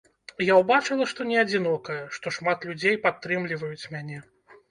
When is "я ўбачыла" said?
0.45-1.05